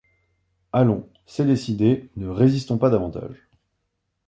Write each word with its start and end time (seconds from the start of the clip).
Allons, 0.73 1.07
c’est 1.27 1.45
décidé, 1.45 2.09
ne 2.15 2.27
résistons 2.27 2.79
pas 2.79 2.89
davantage. 2.89 3.47